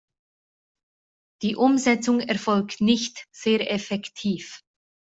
Die 1.43 1.55
Umsetzung 1.55 2.21
erfolgt 2.21 2.81
nicht 2.81 3.27
sehr 3.31 3.71
effektiv. 3.71 4.63